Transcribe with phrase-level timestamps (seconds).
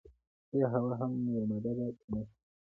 [0.53, 2.21] ایا هوا هم یوه ماده ده که نه.